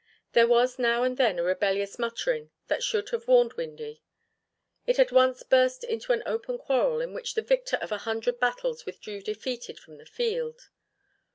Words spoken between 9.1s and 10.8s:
defeated from the field.